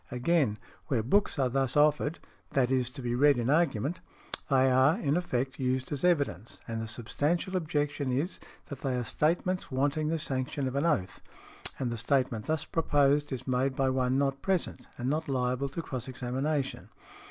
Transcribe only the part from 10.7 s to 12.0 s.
an oath; and the